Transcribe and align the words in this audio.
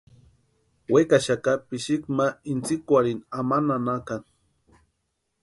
Wekaxaka 0.93 1.51
pixiki 1.67 2.09
ma 2.17 2.27
intsïkwarhini 2.51 3.27
ama 3.39 3.57
nanakani. 3.67 4.29